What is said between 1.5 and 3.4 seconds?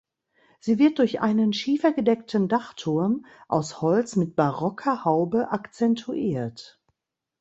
schiefergedeckten Dachturm